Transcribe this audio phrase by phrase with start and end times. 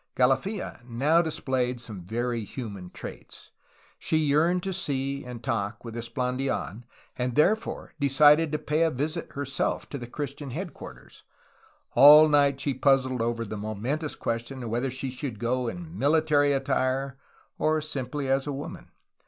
[0.15, 3.51] Calafia now displayed some very human traits.
[3.99, 6.85] She yearned to see and talk with Esplandidn,
[7.15, 11.21] and therefore de cided to pay a visit herself to the Christian headquarters.
[11.93, 17.19] All night she puzzled over the momentous question whether she should go in military attire
[17.59, 18.89] or simply as a woman.